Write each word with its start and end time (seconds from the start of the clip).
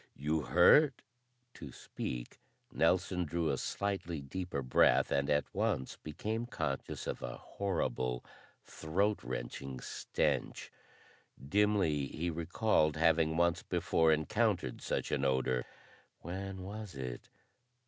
"You 0.15 0.41
hurt?" 0.41 1.03
To 1.53 1.71
speak, 1.71 2.39
Nelson 2.71 3.23
drew 3.23 3.51
a 3.51 3.57
slightly 3.59 4.19
deeper 4.19 4.63
breath 4.63 5.11
and 5.11 5.29
at 5.29 5.45
once 5.53 5.95
became 5.97 6.47
conscious 6.47 7.05
of 7.05 7.21
a 7.21 7.37
horrible, 7.37 8.25
throat 8.63 9.21
wrenching 9.23 9.79
stench. 9.79 10.71
Dimly, 11.47 12.07
he 12.07 12.31
recalled 12.31 12.97
having 12.97 13.37
once 13.37 13.61
before 13.61 14.11
encountered 14.11 14.81
such 14.81 15.11
an 15.11 15.23
odor; 15.23 15.65
when 16.21 16.63
was 16.63 16.95
it? 16.95 17.29